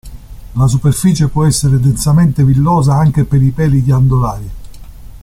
[0.53, 4.49] La superficie può essere densamente villosa anche per peli ghiandolari.